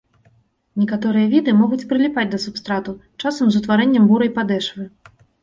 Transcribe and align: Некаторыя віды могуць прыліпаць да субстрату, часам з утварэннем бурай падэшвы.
Некаторыя 0.83 1.27
віды 1.33 1.53
могуць 1.59 1.87
прыліпаць 1.91 2.31
да 2.31 2.39
субстрату, 2.47 2.91
часам 3.25 3.45
з 3.53 3.61
утварэннем 3.61 4.09
бурай 4.15 4.35
падэшвы. 4.41 4.89